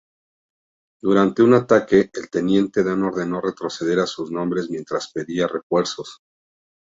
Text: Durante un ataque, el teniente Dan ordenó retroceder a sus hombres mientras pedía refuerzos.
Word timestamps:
Durante 0.99 1.43
un 1.43 1.53
ataque, 1.53 2.09
el 2.13 2.29
teniente 2.31 2.83
Dan 2.83 3.03
ordenó 3.03 3.39
retroceder 3.39 3.99
a 3.99 4.07
sus 4.07 4.31
hombres 4.33 4.67
mientras 4.71 5.11
pedía 5.11 5.47
refuerzos. 5.47 6.23